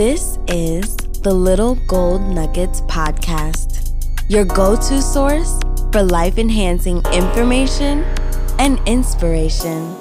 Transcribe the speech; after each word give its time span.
This 0.00 0.38
is 0.48 0.96
the 0.96 1.34
Little 1.34 1.74
Gold 1.86 2.22
Nuggets 2.22 2.80
podcast, 2.80 3.92
your 4.30 4.46
go 4.46 4.74
to 4.74 5.02
source 5.02 5.60
for 5.92 6.02
life 6.02 6.38
enhancing 6.38 7.02
information 7.12 8.04
and 8.58 8.80
inspiration. 8.86 9.94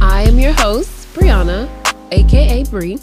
I 0.00 0.22
am 0.22 0.40
your 0.40 0.54
host, 0.54 1.06
Brianna, 1.14 1.68
aka 2.10 2.64
Bree. 2.64 2.98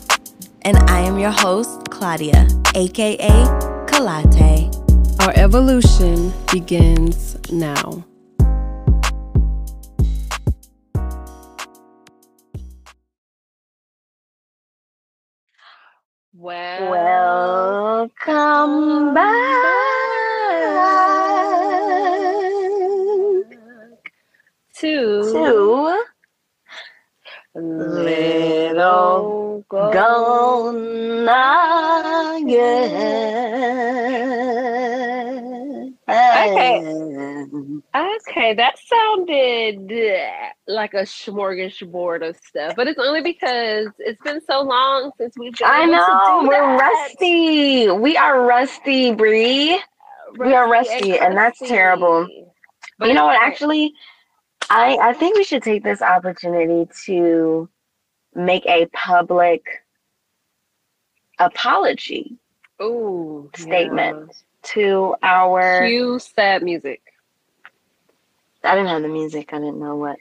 And 0.63 0.75
I 0.89 0.99
am 0.99 1.17
your 1.17 1.31
host, 1.31 1.89
Claudia, 1.89 2.49
aka 2.75 3.29
Kalate. 3.87 4.75
Our 5.21 5.31
evolution 5.37 6.33
begins 6.51 7.37
now. 7.49 8.03
Well, 16.43 16.91
welcome 18.27 19.13
back 19.13 19.23
to, 24.75 25.23
to 25.31 26.03
Little 27.55 29.63
Gold 29.69 30.75
Nugget. 31.23 32.91
Okay, 36.09 36.81
that 37.93 38.73
sounded 38.87 39.91
like 40.67 40.93
a 40.93 41.03
smorgasbord 41.03 42.27
of 42.27 42.37
stuff, 42.37 42.75
but 42.75 42.87
it's 42.87 42.99
only 42.99 43.21
because 43.21 43.87
it's 43.99 44.21
been 44.23 44.41
so 44.45 44.61
long 44.61 45.11
since 45.17 45.35
we've 45.37 45.53
been. 45.53 45.67
I 45.69 45.85
know 45.85 46.47
we're 46.47 46.77
that. 46.77 46.79
rusty. 46.79 47.89
We 47.91 48.17
are 48.17 48.45
rusty, 48.45 49.13
Bree. 49.13 49.81
We 50.37 50.53
are 50.53 50.69
rusty, 50.69 51.19
and 51.19 51.37
that's 51.37 51.59
terrible. 51.59 52.27
But 52.97 53.09
you 53.09 53.13
know 53.13 53.25
what? 53.25 53.39
Actually, 53.39 53.93
I 54.69 54.97
I 54.99 55.13
think 55.13 55.35
we 55.35 55.43
should 55.43 55.63
take 55.63 55.83
this 55.83 56.01
opportunity 56.01 56.89
to 57.05 57.69
make 58.33 58.65
a 58.65 58.87
public 58.87 59.63
apology 61.37 62.37
Ooh, 62.81 63.51
statement 63.55 64.31
to 64.63 65.15
our. 65.21 65.83
Yeah. 65.83 65.87
Cue 65.87 66.19
sad 66.19 66.63
music. 66.63 67.01
I 68.63 68.75
didn't 68.75 68.89
have 68.89 69.01
the 69.01 69.07
music. 69.09 69.53
I 69.53 69.57
didn't 69.59 69.79
know 69.79 69.95
what. 69.95 70.17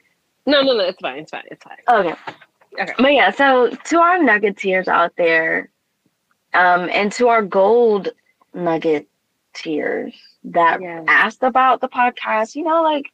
No, 0.47 0.63
no, 0.63 0.75
no. 0.75 0.85
It's 0.85 1.01
fine. 1.01 1.21
It's 1.21 1.31
fine. 1.31 1.45
It's 1.51 1.63
fine. 1.63 1.79
Okay. 1.89 2.15
Okay. 2.81 2.93
But 2.99 3.13
yeah, 3.13 3.31
so 3.31 3.71
to 3.71 3.99
our 3.99 4.19
nuggeteers 4.19 4.89
out 4.89 5.15
there, 5.17 5.71
um, 6.55 6.89
and 6.93 7.13
to 7.13 7.29
our 7.29 7.43
gold 7.43 8.09
nugget 8.55 9.07
nuggeteers 9.55 10.15
that 10.45 10.81
asked 11.09 11.43
about 11.43 11.81
the 11.81 11.89
podcast, 11.89 12.55
you 12.55 12.65
know, 12.65 12.83
like, 12.83 13.11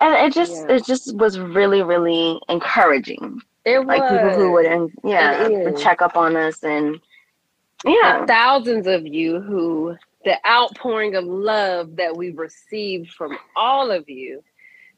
and 0.00 0.14
it 0.14 0.32
just 0.32 0.52
Yeah. 0.68 0.76
it 0.76 0.84
just 0.84 1.16
was 1.16 1.38
really 1.38 1.82
really 1.82 2.40
encouraging. 2.48 3.40
It 3.64 3.84
Like 3.86 4.02
people 4.08 4.30
who 4.30 4.52
would 4.52 4.92
yeah 5.04 5.48
would 5.48 5.76
check 5.76 6.00
up 6.00 6.16
on 6.16 6.36
us 6.36 6.62
and 6.62 7.00
yeah 7.84 8.24
thousands 8.26 8.86
of 8.86 9.06
you 9.06 9.40
who 9.40 9.96
the 10.28 10.36
outpouring 10.46 11.16
of 11.16 11.24
love 11.24 11.96
that 11.96 12.14
we've 12.16 12.38
received 12.38 13.10
from 13.12 13.38
all 13.56 13.90
of 13.90 14.08
you 14.10 14.42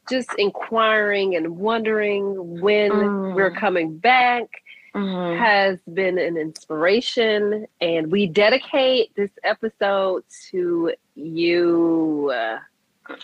just 0.08 0.30
inquiring 0.38 1.36
and 1.36 1.56
wondering 1.56 2.60
when 2.60 2.90
Mm. 2.90 3.34
we're 3.34 3.52
coming 3.52 3.96
back 3.98 4.46
Mhm. 4.94 5.38
has 5.38 5.80
been 5.94 6.18
an 6.18 6.36
inspiration 6.36 7.66
and 7.80 8.10
we 8.10 8.26
dedicate 8.26 9.14
this 9.14 9.30
episode 9.44 10.24
to 10.50 10.92
you 11.14 12.32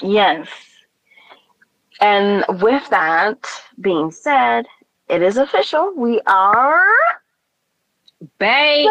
yes. 0.01 0.49
And 2.01 2.45
with 2.63 2.89
that 2.91 3.39
being 3.81 4.11
said, 4.13 4.67
it 5.09 5.23
is 5.23 5.39
official. 5.39 5.93
We 5.97 6.21
are 6.27 6.87
back. 8.39 8.87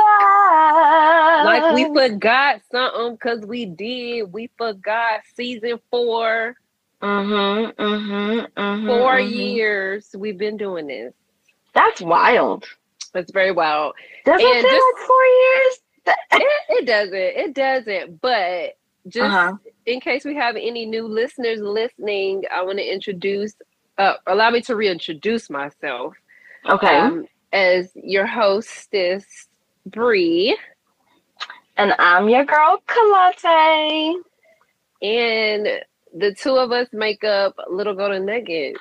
like 1.46 1.74
we 1.76 1.86
forgot 1.94 2.62
something 2.72 3.14
because 3.16 3.46
we 3.46 3.66
did 3.66 4.32
we 4.32 4.50
forgot 4.58 5.22
season 5.36 5.80
four 5.92 6.56
Mm-hmm. 7.02 7.82
Mm-hmm. 7.84 8.60
mm-hmm 8.60 8.88
4 8.88 9.14
mhm. 9.18 9.56
years 9.56 10.16
we've 10.18 10.38
been 10.38 10.58
doing 10.58 10.88
this 10.88 11.14
That's 11.74 12.02
wild. 12.02 12.66
That's 13.14 13.32
very 13.32 13.52
wild. 13.52 13.94
Does 14.26 14.42
it 14.42 14.46
And 14.46 14.62
feel 14.66 14.72
just- 14.72 14.86
like 14.98 15.06
four 15.06 15.26
years? 15.26 15.80
It, 16.08 16.44
it 16.70 16.86
doesn't. 16.86 17.14
It 17.14 17.54
doesn't. 17.54 18.22
But 18.22 18.78
just 19.08 19.26
Uh-huh. 19.34 19.54
in 19.86 20.00
case 20.00 20.24
we 20.26 20.36
have 20.36 20.56
any 20.56 20.86
new 20.86 21.08
listeners 21.08 21.60
listening, 21.60 22.44
I 22.52 22.62
want 22.64 22.78
to 22.80 22.84
introduce. 22.94 23.54
Uh, 23.98 24.16
allow 24.28 24.50
me 24.50 24.62
to 24.62 24.76
reintroduce 24.76 25.50
myself 25.50 26.16
Okay. 26.68 26.98
um, 26.98 27.28
as 27.56 27.90
your 27.96 28.26
hostess, 28.26 29.26
Bree, 29.86 30.58
and 31.78 31.94
I'm 32.00 32.28
your 32.28 32.44
girl, 32.44 32.84
Kalate. 32.86 34.16
and 35.02 35.68
the 36.14 36.36
two 36.38 36.56
of 36.58 36.72
us 36.72 36.88
make 36.92 37.24
up 37.24 37.56
Little 37.70 37.96
Golden 37.96 38.26
Nugget. 38.26 38.76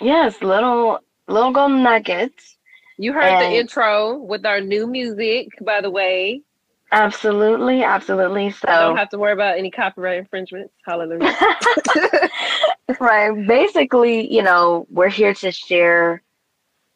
Yes, 0.00 0.40
little 0.42 1.00
little 1.28 1.52
gold 1.52 1.72
nuggets. 1.72 2.56
You 2.98 3.12
heard 3.12 3.24
And- 3.24 3.52
the 3.52 3.58
intro 3.58 4.16
with 4.16 4.46
our 4.46 4.60
new 4.60 4.86
music, 4.86 5.48
by 5.62 5.80
the 5.82 5.90
way. 5.90 6.42
Absolutely, 6.90 7.82
absolutely. 7.84 8.46
I 8.46 8.50
So 8.50 8.66
don't 8.68 8.96
have 8.96 9.10
to 9.10 9.18
worry 9.18 9.34
about 9.34 9.58
any 9.58 9.70
copyright 9.70 10.16
infringements. 10.18 10.72
Hallelujah. 10.86 11.36
right. 13.00 13.46
Basically, 13.46 14.32
you 14.32 14.42
know, 14.42 14.86
we're 14.90 15.10
here 15.10 15.34
to 15.34 15.52
share 15.52 16.22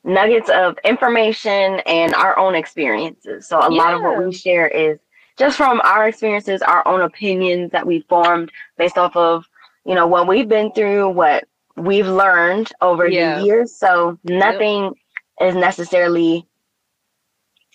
nuggets 0.04 0.50
of 0.50 0.76
information 0.84 1.80
and 1.86 2.14
our 2.14 2.38
own 2.38 2.54
experiences. 2.54 3.46
So 3.46 3.58
a 3.58 3.70
lot 3.70 3.94
of 3.94 4.02
what 4.02 4.24
we 4.24 4.32
share 4.32 4.66
is 4.68 4.98
just 5.38 5.56
from 5.56 5.80
our 5.84 6.08
experiences, 6.08 6.62
our 6.62 6.86
own 6.86 7.02
opinions 7.02 7.70
that 7.72 7.86
we 7.86 8.00
formed 8.08 8.50
based 8.76 8.98
off 8.98 9.16
of, 9.16 9.44
you 9.84 9.94
know, 9.94 10.06
what 10.06 10.26
we've 10.26 10.48
been 10.48 10.72
through, 10.72 11.08
what 11.10 11.44
we've 11.76 12.06
learned 12.06 12.70
over 12.80 13.08
Yeah. 13.08 13.38
the 13.38 13.44
years. 13.44 13.74
So 13.74 14.18
nothing 14.24 14.94
is 15.40 15.54
necessarily 15.54 16.46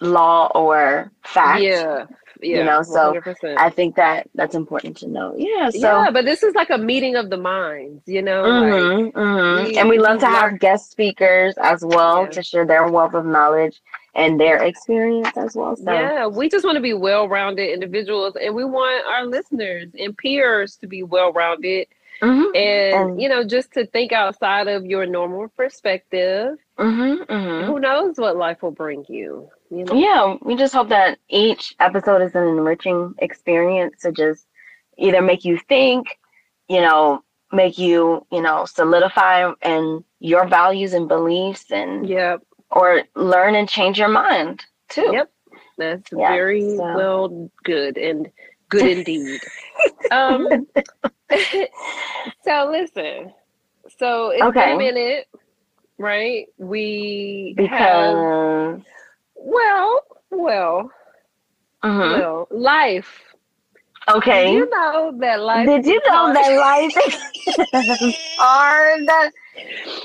law 0.01 0.51
or 0.53 1.11
fact. 1.23 1.61
Yeah. 1.61 2.05
Yeah. 2.41 2.63
know, 2.63 2.81
so 2.83 3.13
100%. 3.13 3.57
I 3.57 3.69
think 3.69 3.95
that 3.95 4.27
that's 4.35 4.55
important 4.55 4.97
to 4.97 5.07
know. 5.07 5.33
Yeah. 5.37 5.69
So 5.69 5.77
yeah, 5.79 6.11
but 6.11 6.25
this 6.25 6.43
is 6.43 6.53
like 6.55 6.69
a 6.69 6.77
meeting 6.77 7.15
of 7.15 7.29
the 7.29 7.37
minds, 7.37 8.03
you 8.07 8.21
know? 8.21 8.43
Like, 8.43 8.73
Mhm, 8.73 9.11
mhm. 9.13 9.65
we- 9.67 9.77
and 9.77 9.89
we 9.89 9.97
love 9.99 10.19
to 10.19 10.25
have 10.27 10.51
learn- 10.51 10.57
guest 10.57 10.91
speakers 10.91 11.55
as 11.57 11.83
well 11.85 12.23
Yeah. 12.23 12.29
to 12.29 12.43
share 12.43 12.65
their 12.65 12.87
wealth 12.87 13.13
of 13.13 13.25
knowledge 13.25 13.81
and 14.15 14.39
their 14.39 14.63
experience 14.63 15.35
as 15.37 15.55
well. 15.55 15.75
So 15.75 15.91
yeah, 15.91 16.27
we 16.27 16.49
just 16.49 16.65
want 16.65 16.75
to 16.75 16.81
be 16.81 16.93
well 16.93 17.27
rounded 17.27 17.69
individuals 17.69 18.35
and 18.35 18.53
we 18.55 18.65
want 18.65 19.05
our 19.07 19.25
listeners 19.25 19.87
and 19.99 20.17
peers 20.17 20.75
to 20.77 20.87
be 20.87 21.03
well 21.03 21.31
rounded 21.33 21.87
mhm, 22.21 22.45
and, 22.55 23.09
And- 23.11 23.21
you 23.21 23.29
know, 23.29 23.43
just 23.43 23.71
to 23.73 23.85
think 23.85 24.11
outside 24.11 24.67
of 24.67 24.85
your 24.85 25.05
normal 25.05 25.49
perspective. 25.55 26.57
mhm, 26.79 27.25
mhm. 27.27 27.67
Knows 28.07 28.18
what 28.18 28.38
life 28.38 28.62
will 28.62 28.72
bring 28.72 29.03
you? 29.09 29.50
You 29.69 29.84
know? 29.84 29.94
yeah, 29.94 30.35
we 30.41 30.56
just 30.56 30.73
hope 30.73 30.90
that 30.90 31.19
each 31.29 31.75
episode 31.79 32.22
is 32.22 32.35
an 32.35 32.44
enriching 32.47 33.13
experience 33.19 34.01
to 34.03 34.12
just 34.13 34.47
either 34.98 35.21
make 35.21 35.44
you 35.44 35.57
think, 35.68 36.18
you 36.69 36.80
know, 36.81 37.21
make 37.51 37.77
you, 37.77 38.25
you 38.31 38.42
know, 38.42 38.65
solidify 38.65 39.51
and 39.62 40.04
your 40.19 40.48
values 40.48 40.94
and 40.94 41.07
beliefs 41.09 41.69
and 41.71 42.07
Yep. 42.07 42.44
or 42.71 43.04
learn 43.15 43.56
and 43.56 43.68
change 43.68 44.00
your 44.00 44.07
mind 44.10 44.63
too. 44.89 45.10
Yep. 45.12 45.31
That's 45.77 46.10
Yeah, 46.12 46.30
very 46.30 46.77
so- 46.77 46.95
well 46.95 47.51
good 47.65 47.98
and 47.98 48.30
good 48.69 48.88
indeed. 48.88 49.42
um 50.12 50.48
so 52.45 52.69
listen. 52.71 53.33
So 54.00 54.30
it's 54.30 54.42
been 54.42 54.48
Okay. 54.50 54.74
a 54.74 54.77
minute, 54.77 55.27
right? 55.97 56.47
We 56.57 57.57
have 57.65 58.27
Because 58.67 58.81
well, 59.35 60.01
well, 60.31 60.91
mhm. 61.83 62.23
well, 62.23 62.47
life. 62.51 63.35
okay. 64.09 64.45
Did 64.45 64.49
you 64.49 64.69
know 64.69 65.13
that 65.19 65.41
life 65.41 65.71
Did 65.71 65.85
you 65.85 66.01
know 66.07 66.31
that 66.33 66.49
life 66.57 66.94
is 67.73 68.15
hard? 68.38 69.07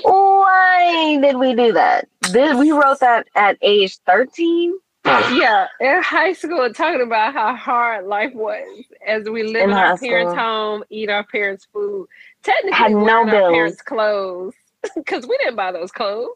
Why 0.01 1.19
did 1.21 1.37
we 1.37 1.53
do 1.55 1.73
that? 1.73 2.07
Did 2.31 2.57
we 2.57 2.71
wrote 2.71 2.99
that 3.01 3.27
at 3.35 3.57
age 3.61 3.97
thirteen? 4.05 4.77
yeah, 5.05 5.67
in 5.79 6.01
high 6.03 6.33
school, 6.33 6.71
talking 6.73 7.01
about 7.01 7.33
how 7.33 7.55
hard 7.55 8.05
life 8.05 8.33
was 8.33 8.85
as 9.05 9.29
we 9.29 9.43
live 9.43 9.69
In 9.69 9.71
in, 9.71 9.77
our 9.77 9.93
parents' 9.93 10.33
home, 10.33 10.83
eat 10.89 11.09
our 11.09 11.23
parents' 11.25 11.67
food, 11.73 12.07
technically 12.43 12.93
Had 12.93 12.93
no 12.93 13.25
wearing 13.25 13.29
our 13.29 13.41
bills. 13.41 13.43
parents' 13.43 13.81
clothes 13.81 14.53
because 14.95 15.25
we 15.27 15.37
didn't 15.37 15.55
buy 15.55 15.71
those 15.71 15.91
clothes. 15.91 16.29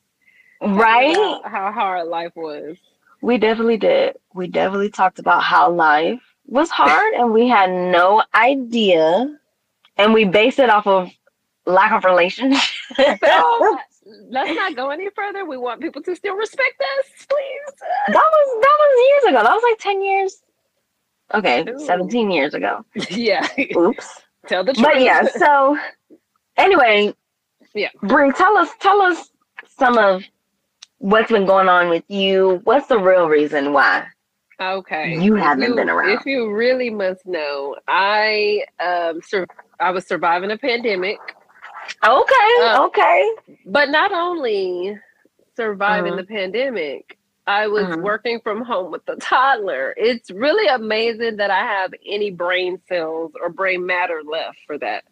Right? 0.62 1.16
How 1.46 1.72
hard 1.72 2.08
life 2.08 2.32
was. 2.36 2.78
We 3.22 3.38
definitely 3.38 3.78
did. 3.78 4.18
We 4.34 4.48
definitely 4.48 4.90
talked 4.90 5.20
about 5.20 5.44
how 5.44 5.72
life 5.72 6.22
was 6.46 6.70
hard 6.70 7.14
and 7.14 7.34
we 7.34 7.48
had 7.48 7.70
no 7.70 8.24
idea. 8.34 9.38
And 9.98 10.14
we 10.14 10.26
based 10.26 10.60
it 10.60 10.70
off 10.70 10.88
of 10.88 11.10
lack 11.66 11.92
of 11.92 12.04
relationship. 12.04 12.62
So 12.96 13.78
let's 14.30 14.56
not 14.56 14.76
go 14.78 14.90
any 14.90 15.10
further. 15.10 15.44
We 15.46 15.58
want 15.58 15.82
people 15.82 16.02
to 16.04 16.16
still 16.16 16.36
respect 16.36 16.82
us, 17.00 17.26
please. 17.30 17.80
That 18.08 18.16
was 18.16 18.62
that 18.62 18.78
was 18.80 19.10
years 19.10 19.34
ago. 19.34 19.44
That 19.44 19.54
was 19.54 19.64
like 19.70 19.80
10 19.80 20.02
years. 20.02 20.42
Okay, 21.34 21.66
Ooh. 21.70 21.86
17 21.86 22.32
years 22.32 22.54
ago. 22.54 22.86
yeah. 23.10 23.46
Oops. 23.76 24.22
Tell 24.48 24.64
the 24.64 24.74
truth. 24.74 24.86
But 24.86 25.02
yeah, 25.02 25.28
so 25.28 25.78
anyway, 26.56 27.14
Yeah. 27.78 27.90
Bree, 28.02 28.32
tell 28.32 28.58
us 28.58 28.70
tell 28.80 29.02
us 29.02 29.32
some 29.78 29.98
of 29.98 30.24
what's 30.98 31.32
been 31.32 31.46
going 31.46 31.70
on 31.70 31.90
with 31.90 32.04
you. 32.10 32.62
What's 32.64 32.88
the 32.88 32.98
real 32.98 33.28
reason 33.28 33.72
why? 33.74 34.08
Okay. 34.60 35.20
You 35.20 35.36
haven't 35.36 35.70
you- 35.70 35.76
been 35.76 35.90
around. 35.90 36.10
If 36.10 36.26
you 36.26 36.52
really 36.52 36.90
must 36.90 37.26
know, 37.26 37.76
I 37.88 38.66
um 38.80 39.22
sur- 39.22 39.46
I 39.80 39.92
was 39.92 40.08
surviving 40.08 40.50
a 40.52 40.58
pandemic, 40.58 41.20
Okay, 42.04 42.52
Uh, 42.62 42.86
okay. 42.88 43.32
but 43.68 43.90
not 43.90 44.12
only 44.12 44.98
surviving 45.56 46.14
Mhm. 46.14 46.18
the 46.18 46.24
pandemic, 46.26 47.18
I 47.46 47.68
was 47.68 47.86
Mhm. 47.86 48.02
working 48.02 48.42
from 48.42 48.62
home 48.62 48.92
with 48.92 49.06
the 49.06 49.16
toddler. 49.18 49.94
It's 49.96 50.30
really 50.32 50.68
amazing 50.68 51.38
that 51.38 51.50
I 51.52 51.60
have 51.64 51.94
any 52.06 52.30
brain 52.32 52.82
cells 52.90 53.32
or 53.42 53.50
brain 53.50 53.86
matter 53.86 54.22
left 54.24 54.58
for 54.66 54.78
that. 54.80 55.06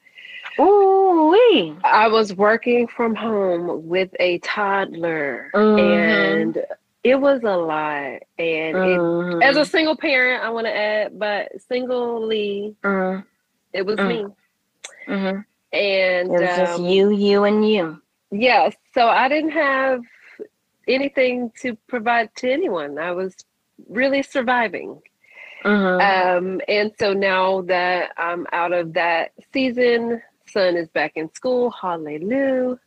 Ooh 0.60 1.32
wee. 1.32 1.76
I 1.84 2.08
was 2.08 2.34
working 2.36 2.88
from 2.88 3.16
home 3.16 3.88
with 3.88 4.10
a 4.20 4.40
toddler 4.40 5.52
Mhm. 5.54 5.80
and 5.80 6.66
it 7.04 7.16
was 7.16 7.42
a 7.44 7.56
lot. 7.56 8.22
And 8.40 8.78
it, 8.78 9.00
Mhm. 9.00 9.44
as 9.44 9.58
a 9.58 9.66
single 9.66 9.96
parent, 9.96 10.44
I 10.44 10.50
want 10.50 10.66
to 10.68 10.76
add, 10.76 11.20
but 11.20 11.52
singly, 11.62 12.76
Mhm. 12.84 13.26
it 13.74 13.86
was 13.86 13.98
Mm. 14.00 14.08
me. 14.08 14.26
Mhm. 15.08 15.46
And 15.74 16.30
It 16.34 16.40
was 16.42 16.56
just 16.56 16.80
um, 16.80 16.86
you, 16.86 17.10
you, 17.12 17.44
and 17.44 17.68
you. 17.70 18.02
yeah, 18.32 18.70
so 18.94 19.08
I 19.08 19.28
didn't 19.28 19.52
have 19.52 20.02
anything 20.88 21.52
to 21.62 21.76
provide 21.88 22.34
to 22.38 22.50
anyone. 22.52 22.98
I 22.98 23.12
was 23.12 23.36
really 23.90 24.22
surviving. 24.24 25.02
Mhm. 25.64 26.38
Um, 26.38 26.62
and 26.68 26.94
so 26.98 27.14
now 27.14 27.62
that 27.62 28.14
I'm 28.18 28.46
out 28.54 28.72
of 28.72 28.94
that 28.94 29.32
season, 29.52 30.22
son 30.56 30.78
is 30.78 30.88
back 30.90 31.14
in 31.16 31.30
school. 31.36 31.70
Hallelujah. 31.72 32.80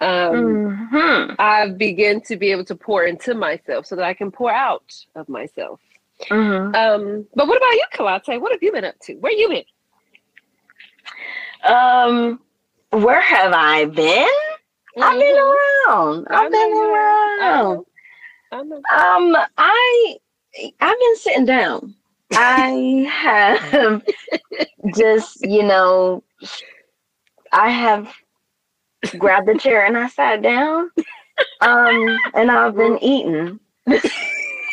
Um, 0.00 0.58
Mhm. 0.90 1.36
I've 1.38 1.78
begun 1.78 2.20
to 2.22 2.36
be 2.36 2.50
able 2.50 2.64
to 2.66 2.74
pour 2.74 3.04
into 3.04 3.34
myself 3.34 3.86
so 3.86 3.96
that 3.96 4.04
I 4.04 4.12
can 4.12 4.30
pour 4.30 4.52
out 4.52 4.92
of 5.14 5.28
myself. 5.28 5.80
Mhm. 6.28 6.74
Um, 6.76 7.26
but 7.34 7.46
what 7.46 7.56
about 7.56 7.72
you, 7.72 7.84
Kalate? 7.94 8.40
What 8.40 8.52
have 8.52 8.62
you 8.62 8.72
been 8.72 8.84
up 8.84 8.98
to? 9.02 9.14
Where 9.14 9.32
you 9.32 9.48
been? 9.48 9.64
Um, 11.72 12.40
where 12.90 13.20
have 13.20 13.52
I 13.52 13.84
been? 13.86 14.28
I've 15.00 15.18
been 15.18 15.36
Mhm. 15.36 15.56
around. 15.88 16.26
I 16.30 16.44
I've 16.44 16.50
know 16.52 16.58
been 16.68 16.78
around. 16.78 17.86
I. 18.52 19.18
Um, 19.18 19.36
I 19.58 20.16
I've 20.80 20.98
been 20.98 21.16
sitting 21.16 21.44
down. 21.46 21.94
I 22.32 23.06
have 23.10 24.02
just, 24.94 25.40
you 25.42 25.62
know, 25.62 26.22
I 27.52 27.70
have 27.70 28.08
grabbed 29.18 29.48
the 29.48 29.58
chair 29.58 29.84
and 29.86 29.96
I 29.96 30.08
sat 30.08 30.42
down. 30.42 30.90
Um, 31.60 32.18
and 32.34 32.50
I've 32.50 32.74
been 32.76 32.98
eating. 33.02 33.60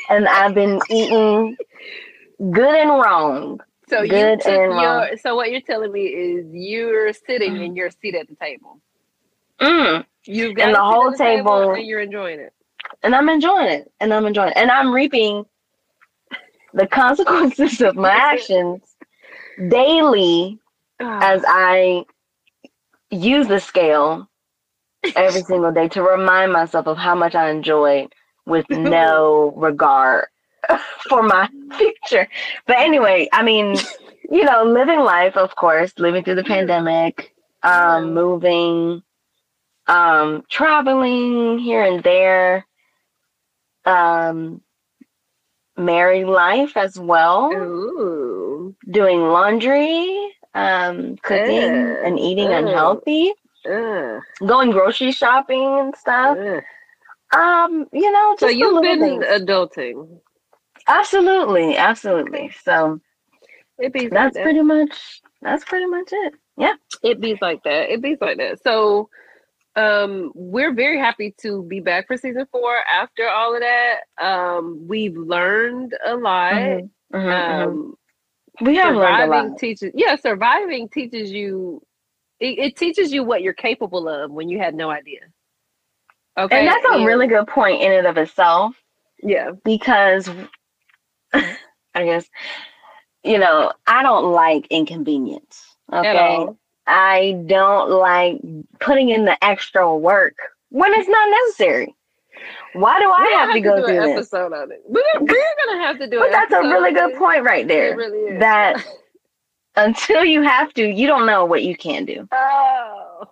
and 0.10 0.28
I've 0.28 0.54
been 0.56 0.80
eating 0.90 1.58
good 2.52 2.76
and 2.76 2.90
wrong. 2.90 3.60
So 3.90 4.02
you 4.02 4.10
Good 4.10 4.40
took 4.42 4.52
and 4.52 4.70
wrong. 4.72 4.82
your. 5.10 5.18
So 5.18 5.36
what 5.36 5.52
you're 5.52 5.62
telling 5.62 5.92
me 5.92 6.04
is 6.06 6.46
you're 6.52 7.12
sitting 7.14 7.62
in 7.62 7.76
your 7.76 7.92
seat 7.92 8.16
at 8.16 8.28
the 8.28 8.36
table. 8.36 8.80
Mm. 9.60 10.06
You've 10.26 10.56
got 10.56 10.68
And 10.68 10.76
the 10.76 10.82
whole 10.84 11.12
the 11.12 11.18
table- 11.18 11.72
and 11.74 11.86
you're 11.86 12.00
enjoying 12.02 12.40
it. 12.40 12.54
And 13.04 13.14
I'm 13.14 13.28
enjoying 13.30 13.68
it. 13.68 13.92
And 14.00 14.14
I'm 14.14 14.26
enjoying 14.26 14.50
it. 14.52 14.58
And 14.58 14.72
I'm 14.72 14.92
reaping 14.94 15.46
the 16.74 16.88
consequences 16.88 17.82
of 17.82 17.96
my 17.96 18.10
actions 18.14 18.82
daily 19.70 20.60
as 21.00 21.44
I 21.48 22.06
use 23.14 23.48
the 23.48 23.60
scale 23.60 24.30
every 25.16 25.42
single 25.48 25.72
day 25.72 25.88
to 25.90 26.04
remind 26.04 26.52
myself 26.52 26.88
of 26.88 26.98
how 26.98 27.16
much 27.16 27.36
I 27.36 27.50
enjoyed 27.50 28.14
with 28.46 28.66
no 28.70 29.54
regard 29.58 30.28
for 31.10 31.24
my 31.24 31.50
future. 31.78 32.28
But 32.68 32.78
anyway, 32.78 33.28
I 33.32 33.44
mean, 33.44 33.78
you 34.30 34.44
know, 34.44 34.64
living 34.64 35.00
life, 35.00 35.38
of 35.38 35.56
course, 35.56 35.94
living 35.98 36.24
through 36.24 36.36
the 36.36 36.44
pandemic, 36.44 37.34
um, 37.64 38.14
moving, 38.14 39.04
um, 39.88 40.44
traveling 40.50 41.60
here 41.60 41.84
and 41.84 42.04
there, 42.04 42.66
um, 43.86 44.62
married 45.78 46.26
life 46.26 46.78
as 46.78 47.00
well 47.00 47.52
Ooh. 47.52 48.76
doing 48.90 49.22
laundry, 49.22 50.34
um, 50.54 51.16
cooking 51.18 51.98
Ugh, 52.02 52.04
and 52.04 52.20
eating 52.20 52.52
ugh. 52.52 52.54
unhealthy, 52.54 53.34
Uh, 53.70 54.20
going 54.46 54.72
grocery 54.72 55.12
shopping 55.12 55.80
and 55.80 55.96
stuff. 55.96 56.40
Um, 57.34 57.88
you 57.94 58.12
know, 58.12 58.36
So 58.38 58.48
you've 58.48 58.82
been 58.82 59.00
things. 59.00 59.24
adulting. 59.24 60.22
absolutely, 60.88 61.78
absolutely. 61.78 62.50
So 62.64 63.00
It 63.78 63.94
be 63.94 64.10
like 64.10 64.34
that's 64.34 64.34
that. 64.34 64.52
pretty 64.52 64.62
much 64.62 65.22
that's 65.42 65.64
pretty 65.66 65.86
much 65.86 66.10
it. 66.12 66.34
Yeah. 66.58 66.74
It 67.04 67.20
be 67.22 67.38
like 67.42 67.64
that. 67.64 67.90
It 67.92 68.02
be 68.02 68.18
like 68.20 68.38
that. 68.38 68.62
So 68.64 69.10
um 69.76 70.32
we're 70.36 70.74
very 70.74 71.00
happy 71.00 71.34
to 71.42 71.64
be 71.64 71.80
back 71.80 72.08
for 72.08 72.18
season 72.18 72.46
four 72.52 72.76
after 72.92 73.28
all 73.30 73.56
of 73.56 73.62
that. 73.62 74.02
Um 74.22 74.86
we've 74.88 75.18
learned 75.18 75.94
a 76.06 76.16
lot. 76.16 76.64
Mhm, 76.74 76.90
mhm, 77.14 77.44
mhm. 77.48 77.80
Um 77.80 77.96
we 78.62 78.76
have 78.76 78.96
surviving 78.96 79.50
lot. 79.50 79.58
teaches 79.58 79.92
yeah, 79.96 80.16
surviving 80.16 80.90
teaches 80.90 81.32
you 81.32 81.82
it, 82.40 82.60
it 82.60 82.76
teaches 82.76 83.12
you 83.12 83.24
what 83.24 83.42
you're 83.42 83.54
capable 83.54 84.08
of 84.08 84.32
when 84.32 84.50
you 84.50 84.60
had 84.60 84.76
no 84.76 84.90
idea. 84.90 85.22
Okay. 86.38 86.60
And 86.60 86.68
that's 86.68 86.86
a 86.90 87.06
really 87.06 87.28
good 87.28 87.48
point 87.48 87.82
in 87.82 87.92
and 87.92 88.08
of 88.08 88.18
itself 88.18 88.76
yeah. 89.22 89.52
because 89.64 90.30
I 91.34 91.46
guess 91.96 92.28
you 93.24 93.38
know, 93.38 93.72
I 93.88 94.04
don't 94.04 94.32
like 94.32 94.68
inconvenience. 94.68 95.76
Okay. 95.92 96.48
I 96.86 97.44
don't 97.46 97.90
like 97.90 98.42
putting 98.80 99.10
in 99.10 99.26
the 99.26 99.42
extra 99.44 99.96
work 99.96 100.36
when 100.70 100.92
it's 100.94 101.08
not 101.08 101.30
necessary. 101.30 101.96
Why 102.74 103.00
do 103.00 103.10
I 103.12 103.26
have 103.38 103.50
gonna 103.50 103.54
to 103.54 103.62
go 103.62 103.76
do 103.78 103.86
through 103.88 103.98
an 103.98 104.04
this? 104.16 104.32
episode 104.34 104.54
on 104.54 104.72
it. 104.72 104.82
We're, 104.88 105.02
we're 105.20 105.56
gonna 105.66 105.86
have 105.86 106.00
to 106.00 106.08
do 106.10 106.18
it. 106.18 106.20
But 106.20 106.32
that's 106.32 106.54
a 106.54 106.60
really 106.62 106.94
good 106.94 107.12
it. 107.12 107.18
point 107.18 107.44
right 107.44 107.66
It 107.66 107.68
there. 107.68 107.96
really 107.96 108.18
is. 108.20 108.40
That 108.40 108.84
until 109.76 110.24
you 110.24 110.42
have 110.42 110.74
to, 110.76 110.88
you 110.88 111.08
don't 111.08 111.26
know 111.26 111.46
what 111.46 111.64
you 111.64 111.76
can 111.76 112.06
do. 112.06 112.28
oh. 112.32 113.26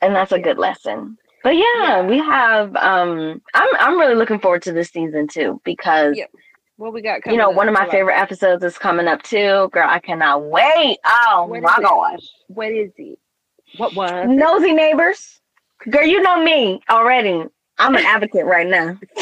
And 0.00 0.14
that's 0.14 0.30
a 0.32 0.38
good 0.38 0.58
lesson. 0.58 1.18
But 1.42 1.56
yeah, 1.56 1.64
Yeah. 1.80 2.02
we 2.02 2.18
have 2.18 2.74
um 2.76 3.42
I'm 3.54 3.68
I'm 3.80 3.98
really 3.98 4.14
looking 4.14 4.38
forward 4.38 4.62
to 4.62 4.72
this 4.72 4.90
season 4.90 5.26
too 5.28 5.60
because 5.64 6.16
Yeah. 6.16 6.26
What 6.76 6.92
we 6.92 7.02
got 7.02 7.26
you 7.26 7.36
know, 7.36 7.50
one 7.50 7.66
of 7.66 7.74
my 7.74 7.88
favorite 7.90 8.16
episodes 8.16 8.62
is 8.62 8.78
coming 8.78 9.08
up 9.08 9.22
too. 9.24 9.68
Girl, 9.72 9.88
I 9.88 9.98
cannot 9.98 10.44
wait. 10.44 10.98
Oh 11.04 11.46
What 11.48 11.62
my 11.62 11.76
gosh. 11.82 12.24
What 12.46 12.70
is 12.70 12.92
it? 12.96 13.18
What 13.78 13.94
was? 13.96 14.26
Nosy 14.28 14.72
neighbors. 14.72 15.40
Girl, 15.90 16.06
you 16.06 16.22
know 16.22 16.42
me 16.42 16.80
already. 16.88 17.44
I'm 17.78 17.94
an 17.96 18.04
advocate 18.04 18.44
right 18.46 18.66
now. 18.66 18.98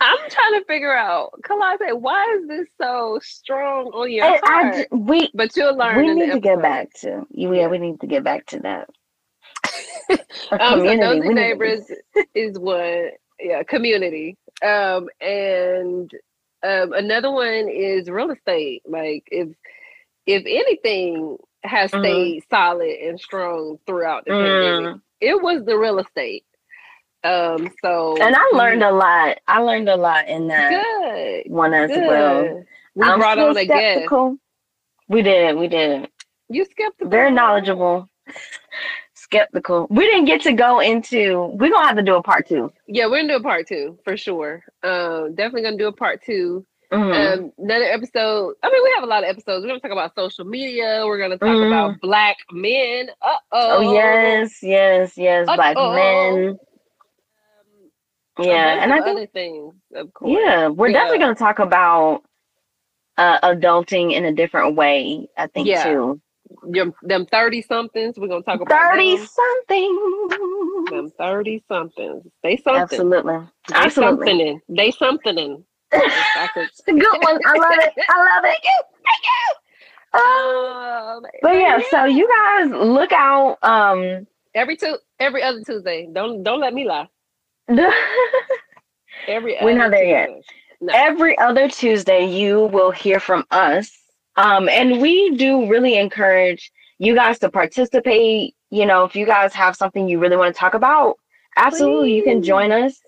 I'm 0.00 0.18
trying 0.30 0.60
to 0.60 0.64
figure 0.66 0.94
out, 0.94 1.32
Kalate, 1.42 1.98
why 2.00 2.36
is 2.40 2.48
this 2.48 2.66
so 2.80 3.20
strong 3.22 3.86
on 3.88 4.10
your 4.10 4.24
I 4.24 4.40
heart? 4.42 4.74
j- 4.74 4.86
we 4.90 5.30
but 5.34 5.56
you'll 5.56 5.76
learn. 5.76 5.96
we 5.96 6.14
need 6.14 6.32
to 6.32 6.40
get 6.40 6.60
back 6.62 6.92
to 7.00 7.26
yeah, 7.30 7.48
Yeah. 7.50 7.66
we 7.68 7.78
need 7.78 8.00
to 8.00 8.06
get 8.06 8.24
back 8.24 8.46
to 8.46 8.60
that. 8.60 8.90
Um, 10.60 10.80
so 10.80 10.94
nosy 10.94 11.28
neighbors 11.30 11.90
is 12.34 12.58
one, 12.58 13.10
yeah, 13.40 13.62
community. 13.62 14.36
Um, 14.62 15.08
and 15.20 16.10
um, 16.62 16.92
another 16.92 17.30
one 17.30 17.68
is 17.68 18.08
real 18.10 18.30
estate. 18.30 18.82
Like 18.86 19.24
if 19.30 19.48
if 20.26 20.44
anything 20.46 21.38
has 21.64 21.90
Mhm. 21.92 22.00
stayed 22.00 22.44
solid 22.50 22.90
and 22.90 23.20
strong 23.20 23.78
throughout 23.86 24.24
the 24.26 24.32
pandemic, 24.32 24.90
Mm. 24.96 25.00
it 25.20 25.40
was 25.42 25.64
the 25.64 25.76
real 25.78 25.98
estate. 26.00 26.44
Um, 27.24 27.70
so 27.84 28.16
And 28.20 28.34
I 28.36 28.50
learned 28.52 28.82
a 28.82 28.90
lot. 28.92 29.38
I 29.46 29.60
learned 29.60 29.88
a 29.88 29.96
lot 29.96 30.28
in 30.28 30.48
that 30.48 30.70
good, 30.70 31.50
one 31.52 31.72
as 31.74 31.88
good. 31.90 32.06
well. 32.06 32.64
We 32.94 33.04
I'm 33.06 33.18
brought 33.18 33.38
on 33.38 33.56
a 33.56 33.64
guest. 33.64 33.68
skeptical. 33.68 34.36
We 35.08 35.22
did, 35.22 35.56
we 35.56 35.68
did. 35.68 36.08
You 36.48 36.64
skeptical? 36.64 37.08
Very 37.08 37.30
knowledgeable. 37.30 38.08
skeptical. 39.14 39.86
We 39.90 40.04
didn't 40.06 40.26
get 40.26 40.42
to 40.42 40.52
go 40.52 40.80
into. 40.80 41.50
We're 41.54 41.70
gonna 41.70 41.86
have 41.86 41.96
to 41.96 42.02
do 42.02 42.16
a 42.16 42.22
part 42.22 42.48
two. 42.48 42.72
Yeah, 42.86 43.06
we're 43.06 43.20
gonna 43.22 43.34
do 43.34 43.36
a 43.36 43.42
part 43.42 43.66
two 43.68 43.98
for 44.04 44.16
sure. 44.16 44.62
Um, 44.82 45.34
definitely 45.34 45.62
gonna 45.62 45.78
do 45.78 45.88
a 45.88 45.92
part 45.92 46.22
2 46.24 46.64
Mhm. 46.92 47.38
Um, 47.38 47.52
another 47.56 47.84
episode. 47.86 48.54
I 48.62 48.70
mean, 48.70 48.82
we 48.84 48.92
have 48.96 49.04
a 49.04 49.06
lot 49.06 49.22
of 49.24 49.30
episodes. 49.30 49.62
We're 49.62 49.68
gonna 49.68 49.80
talk 49.80 49.92
about 49.92 50.14
social 50.14 50.44
media. 50.44 51.04
We're 51.06 51.18
gonna 51.18 51.38
talk 51.38 51.48
Mhm. 51.48 51.66
about 51.68 52.00
black 52.02 52.36
men. 52.52 53.10
Uh 53.22 53.36
oh 53.52 53.92
yes, 53.94 54.62
yes, 54.62 55.16
yes. 55.16 55.46
Black 55.46 55.76
Uh-oh. 55.76 55.94
men. 55.94 56.58
Yeah, 58.38 58.82
and 58.82 58.92
I 58.92 59.02
think 59.02 59.16
other 59.18 59.26
things, 59.26 59.74
of 59.94 60.12
course. 60.14 60.32
yeah, 60.32 60.68
we're 60.68 60.88
Yeah. 60.88 60.94
definitely 60.94 61.18
gonna 61.18 61.34
talk 61.34 61.58
about 61.58 62.22
uh, 63.18 63.38
adulting 63.40 64.12
in 64.14 64.24
a 64.24 64.32
different 64.32 64.74
way. 64.74 65.28
I 65.36 65.46
think 65.48 65.68
Yeah. 65.68 65.84
too. 65.84 66.20
Them, 66.64 66.94
them 67.02 67.26
thirty 67.26 67.60
somethings. 67.62 68.18
We're 68.18 68.28
gonna 68.28 68.42
talk 68.42 68.60
about 68.60 68.70
Thirty 68.92 69.16
them. 69.16 69.26
something. 69.26 70.28
Them 70.90 71.10
thirty 71.18 71.62
somethings. 71.68 72.26
They 72.42 72.56
something. 72.56 72.82
Absolutely, 72.82 73.38
They 73.68 73.74
absolutely. 73.74 74.26
something. 74.28 74.60
They 74.68 74.90
something. 74.92 75.64
I 75.92 76.48
could- 76.54 76.64
It's 76.64 76.80
a 76.88 76.92
good 76.92 77.22
one. 77.22 77.38
I 77.46 77.52
love 77.58 77.72
it. 77.78 77.92
I 78.08 78.18
love 78.34 78.44
it. 78.44 78.48
Thank 78.48 78.64
you. 78.64 78.82
Thank 79.04 79.24
you. 79.24 80.20
Um, 80.20 81.16
Um, 81.16 81.22
but 81.42 81.54
yeah, 81.56 81.80
so 81.90 82.04
you 82.04 82.28
guys 82.28 82.70
look 82.70 83.12
out. 83.12 83.58
Um, 83.62 84.26
every 84.54 84.76
two, 84.76 84.96
every 85.20 85.42
other 85.42 85.62
Tuesday. 85.64 86.08
Don't 86.12 86.42
don't 86.42 86.60
let 86.60 86.74
me 86.74 86.86
lie. 86.86 87.08
Every 89.26 89.56
We're 89.60 89.74
other 89.74 89.78
not 89.78 89.90
there 89.90 90.04
yet. 90.04 90.30
Tuesday. 90.30 90.42
No. 90.80 90.92
every 90.92 91.38
other 91.38 91.68
Tuesday, 91.68 92.24
you 92.26 92.62
will 92.66 92.90
hear 92.90 93.20
from 93.20 93.44
us. 93.50 93.90
Um, 94.36 94.68
and 94.68 95.00
we 95.00 95.36
do 95.36 95.68
really 95.70 95.96
encourage 95.96 96.72
you 96.98 97.14
guys 97.14 97.38
to 97.40 97.50
participate. 97.50 98.54
You 98.70 98.86
know, 98.86 99.04
if 99.04 99.14
you 99.14 99.26
guys 99.26 99.54
have 99.54 99.76
something 99.76 100.08
you 100.08 100.18
really 100.18 100.36
want 100.36 100.54
to 100.54 100.58
talk 100.58 100.74
about, 100.74 101.16
absolutely, 101.56 102.14
you 102.14 102.24
can 102.24 102.42
join 102.42 102.72
us 102.72 102.98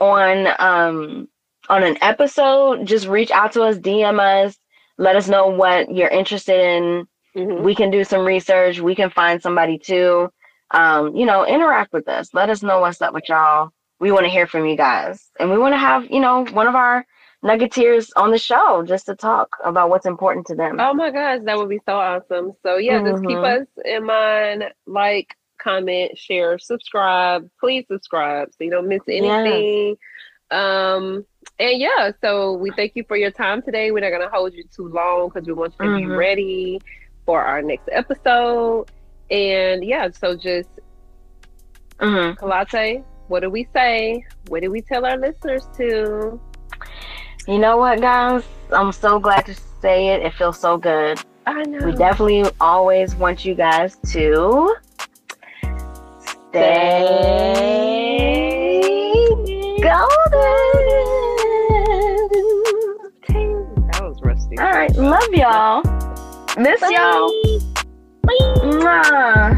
on 0.00 0.48
um 0.58 1.28
on 1.68 1.82
an 1.84 1.96
episode. 2.02 2.86
Just 2.86 3.06
reach 3.06 3.30
out 3.30 3.52
to 3.52 3.62
us, 3.62 3.78
DM 3.78 4.20
us, 4.20 4.58
let 4.98 5.16
us 5.16 5.28
know 5.28 5.46
what 5.48 5.94
you're 5.94 6.08
interested 6.08 6.60
in. 6.60 7.08
Mhm. 7.36 7.62
We 7.62 7.74
can 7.74 7.90
do 7.90 8.04
some 8.04 8.26
research. 8.26 8.80
We 8.80 8.94
can 8.94 9.10
find 9.10 9.40
somebody 9.42 9.78
too. 9.78 10.30
Um, 10.72 11.14
you 11.16 11.26
know, 11.26 11.46
interact 11.46 11.92
with 11.92 12.08
us. 12.08 12.34
Let 12.34 12.50
us 12.50 12.62
know 12.62 12.80
what's 12.80 13.00
up 13.00 13.14
with 13.14 13.28
y'all. 13.28 13.70
We 13.98 14.12
want 14.12 14.24
to 14.24 14.30
hear 14.30 14.46
from 14.46 14.66
you 14.66 14.76
guys. 14.76 15.30
And 15.40 15.50
we 15.50 15.58
want 15.58 15.72
to 15.74 15.78
have, 15.78 16.10
you 16.10 16.20
know, 16.20 16.44
one 16.46 16.66
of 16.66 16.74
our 16.74 17.06
nuggeteers 17.44 18.10
on 18.16 18.30
the 18.30 18.38
show 18.38 18.82
just 18.86 19.06
to 19.06 19.14
talk 19.14 19.56
about 19.64 19.88
what's 19.88 20.06
important 20.06 20.46
to 20.46 20.54
them. 20.54 20.80
Oh 20.80 20.92
my 20.94 21.10
gosh, 21.10 21.40
that 21.44 21.56
would 21.56 21.68
be 21.68 21.80
so 21.86 21.96
awesome. 21.96 22.52
So 22.62 22.76
yeah, 22.76 23.00
just 23.02 23.24
keep 23.24 23.38
Mhm. 23.38 23.62
us 23.62 23.66
in 23.84 24.04
mind. 24.04 24.64
Like, 24.86 25.34
comment, 25.58 26.16
share, 26.18 26.58
subscribe. 26.58 27.48
Please 27.60 27.86
subscribe 27.90 28.48
so 28.52 28.64
you 28.64 28.70
don't 28.70 28.88
miss 28.88 29.02
anything. 29.08 29.96
Um, 30.50 31.24
and 31.58 31.78
yeah, 31.80 32.10
so 32.22 32.52
we 32.54 32.70
thank 32.72 32.92
you 32.94 33.04
for 33.08 33.16
your 33.16 33.30
time 33.30 33.62
today. 33.62 33.90
We're 33.90 34.00
not 34.00 34.10
gonna 34.10 34.30
hold 34.30 34.52
you 34.52 34.64
too 34.74 34.88
long 34.88 35.28
because 35.28 35.46
we 35.46 35.54
want 35.54 35.74
you 35.80 35.90
to 35.90 35.96
be 35.96 36.06
Mhm. 36.06 36.16
ready 36.16 36.80
for 37.24 37.42
our 37.42 37.62
next 37.62 37.88
episode. 37.92 38.86
And 39.30 39.84
yeah, 39.84 40.08
so 40.10 40.36
just 40.36 40.68
Kalate, 42.36 43.02
what 43.28 43.40
do 43.40 43.50
we 43.50 43.68
say? 43.72 44.24
What 44.48 44.62
do 44.62 44.70
we 44.70 44.80
tell 44.80 45.04
our 45.04 45.16
listeners 45.16 45.66
to? 45.76 46.40
You 47.48 47.58
know 47.58 47.76
what, 47.76 48.00
guys? 48.00 48.44
I'm 48.72 48.92
so 48.92 49.18
glad 49.18 49.46
to 49.46 49.54
say 49.54 50.08
it. 50.08 50.22
It 50.22 50.34
feels 50.34 50.58
so 50.58 50.76
good. 50.76 51.20
I 51.46 51.62
know. 51.62 51.86
We 51.86 51.92
definitely 51.92 52.44
always 52.60 53.14
want 53.14 53.44
you 53.44 53.54
guys 53.54 53.96
to 54.12 54.74
stay 56.20 57.16
golden. 59.80 60.16
That 63.92 64.02
was 64.02 64.20
rusty. 64.22 64.58
All 64.58 64.70
right, 64.70 64.92
love 64.96 65.28
y'all. 65.32 65.82
Miss 66.58 66.80
y'all. 66.90 67.30
Bye. 68.22 68.32
Mwah. 68.64 69.55